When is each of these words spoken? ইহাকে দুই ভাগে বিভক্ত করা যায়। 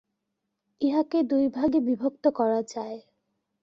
ইহাকে 0.81 1.19
দুই 1.23 1.45
ভাগে 1.49 1.79
বিভক্ত 1.79 2.23
করা 2.31 2.59
যায়। 2.67 2.99